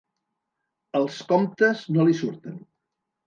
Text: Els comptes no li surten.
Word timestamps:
Els 0.99 1.19
comptes 1.33 1.85
no 1.97 2.05
li 2.09 2.17
surten. 2.21 2.57